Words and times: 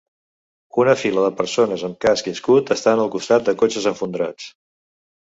Una 0.83 0.93
fila 1.01 1.25
de 1.25 1.33
persones 1.41 1.83
amb 1.89 1.99
casc 2.05 2.29
i 2.29 2.33
escut 2.37 2.71
estan 2.75 3.01
al 3.03 3.11
costat 3.17 3.45
de 3.51 3.55
cotxes 3.61 3.85
esfondrats. 3.93 4.49